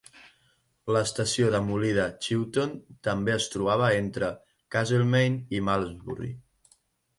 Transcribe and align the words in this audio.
L'estació 0.95 1.49
demolida 1.55 2.05
Chewton 2.29 2.73
també 3.09 3.35
es 3.35 3.47
trobava 3.57 3.93
entre 4.01 4.33
Castlemaine 4.79 5.57
i 5.59 5.63
Malmsbury. 5.71 6.35